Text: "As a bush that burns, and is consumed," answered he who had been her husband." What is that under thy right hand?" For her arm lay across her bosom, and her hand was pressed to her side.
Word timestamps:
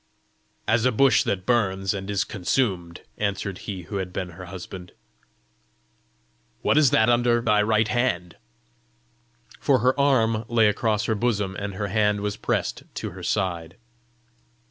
"As 0.67 0.83
a 0.85 0.91
bush 0.91 1.21
that 1.25 1.45
burns, 1.45 1.93
and 1.93 2.09
is 2.09 2.23
consumed," 2.23 3.01
answered 3.19 3.59
he 3.69 3.83
who 3.83 3.97
had 3.97 4.11
been 4.11 4.29
her 4.31 4.45
husband." 4.45 4.93
What 6.63 6.75
is 6.75 6.89
that 6.89 7.07
under 7.07 7.39
thy 7.39 7.61
right 7.61 7.87
hand?" 7.87 8.37
For 9.59 9.77
her 9.77 9.99
arm 9.99 10.45
lay 10.47 10.67
across 10.67 11.05
her 11.05 11.13
bosom, 11.13 11.55
and 11.55 11.75
her 11.75 11.89
hand 11.89 12.21
was 12.21 12.35
pressed 12.35 12.81
to 12.95 13.11
her 13.11 13.21
side. 13.21 13.75